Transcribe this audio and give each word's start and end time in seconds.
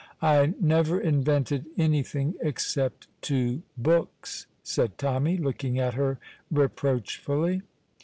"I 0.19 0.55
never 0.59 0.99
invented 0.99 1.67
anything, 1.77 2.33
except 2.41 3.05
two 3.21 3.61
books," 3.77 4.47
said 4.63 4.97
Tommy, 4.97 5.37
looking 5.37 5.77
at 5.77 5.93
her 5.93 6.17
reproachfully. 6.49 7.61